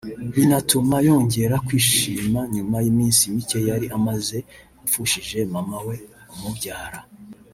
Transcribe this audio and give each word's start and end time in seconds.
binatuma 0.35 0.95
yongera 1.07 1.55
kwishima 1.67 2.39
nyuma 2.55 2.75
y’iminsi 2.83 3.21
mike 3.33 3.59
yari 3.69 3.85
amaze 3.97 4.37
apfushije 4.83 5.37
Mama 5.53 5.77
we 5.87 5.95
umubyara 6.33 6.99